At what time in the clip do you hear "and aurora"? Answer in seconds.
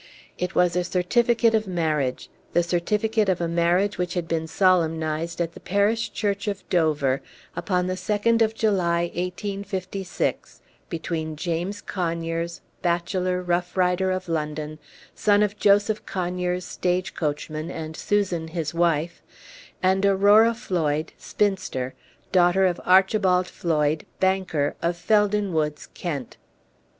19.83-20.55